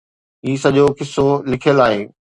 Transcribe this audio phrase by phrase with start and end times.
[0.45, 2.01] هي سڄو قصو لکيل آهي.